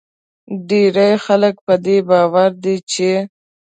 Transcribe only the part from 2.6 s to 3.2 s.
دي چې